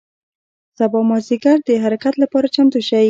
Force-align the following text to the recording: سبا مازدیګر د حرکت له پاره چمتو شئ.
سبا 0.77 0.99
مازدیګر 1.09 1.57
د 1.67 1.69
حرکت 1.83 2.13
له 2.21 2.27
پاره 2.31 2.49
چمتو 2.55 2.79
شئ. 2.87 2.99